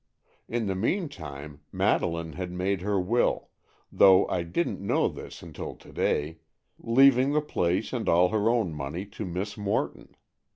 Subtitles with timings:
[0.47, 3.51] In the meantime Madeleine had made her will,
[3.91, 6.39] though I didn't know this until to day,
[6.79, 10.15] leaving the place and all her own money to Miss Morton.